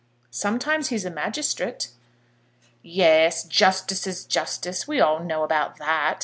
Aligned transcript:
"Sometimes 0.31 0.87
he's 0.87 1.05
a 1.05 1.11
magistrate." 1.11 1.89
"Yes, 2.81 3.43
justices' 3.43 4.25
justice! 4.25 4.87
we 4.87 4.97
know 4.97 5.13
all 5.19 5.43
about 5.43 5.77
that. 5.77 6.17